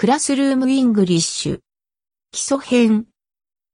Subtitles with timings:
[0.00, 1.60] クラスルームイングリッシュ。
[2.30, 3.06] 基礎編。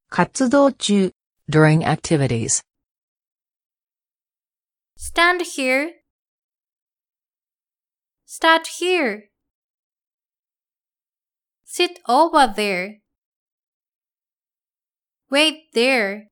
[0.09, 1.13] 活動中。
[1.51, 2.63] during activities.
[4.97, 5.91] Stand here.
[8.25, 9.25] Start here.
[11.67, 13.03] Sit over there.
[15.31, 16.29] Wait there.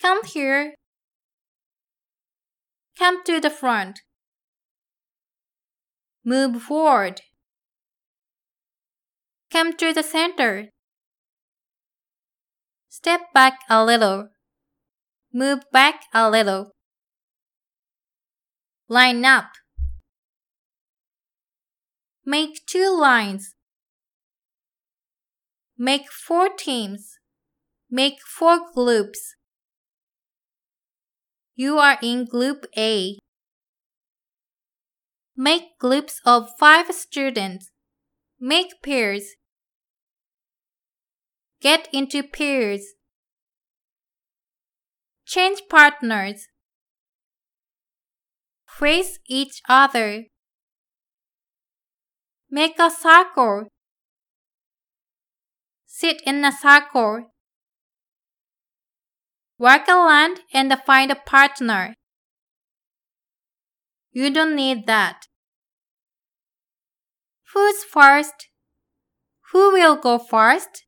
[0.00, 0.72] Come here.
[2.98, 4.00] Come to the front.
[6.24, 7.20] Move forward.
[9.56, 10.68] Come to the center.
[12.90, 14.28] Step back a little.
[15.32, 16.72] Move back a little.
[18.86, 19.52] Line up.
[22.26, 23.54] Make two lines.
[25.78, 27.16] Make four teams.
[27.90, 29.36] Make four groups.
[31.54, 33.16] You are in group A.
[35.34, 37.70] Make groups of five students.
[38.38, 39.36] Make pairs.
[41.60, 42.94] Get into pairs.
[45.24, 46.46] Change partners.
[48.66, 50.26] Face each other.
[52.50, 53.68] Make a circle.
[55.86, 57.32] Sit in a circle.
[59.58, 61.94] Work around and find a partner.
[64.12, 65.26] You don't need that.
[67.54, 68.48] Who's first?
[69.52, 70.84] Who will go first?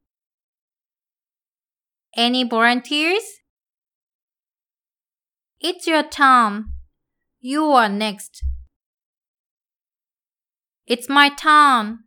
[2.18, 3.22] Any volunteers?
[5.60, 6.64] It's your turn.
[7.38, 8.42] You are next.
[10.84, 12.00] It's my turn.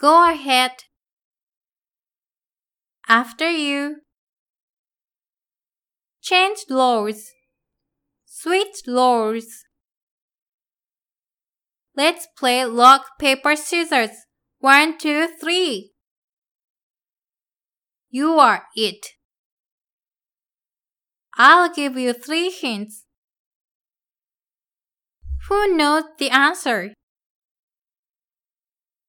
[0.00, 0.70] Go ahead.
[3.06, 3.96] After you.
[6.22, 7.32] Change roles.
[8.24, 9.46] Switch roles.
[11.94, 14.16] Let's play rock, paper, scissors.
[14.60, 15.93] One, two, three.
[18.14, 19.06] You are it.
[21.36, 23.06] I'll give you three hints.
[25.48, 26.94] Who knows the answer?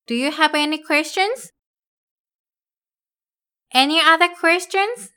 [0.07, 1.51] Do you have any questions?
[3.75, 5.11] Any other questions?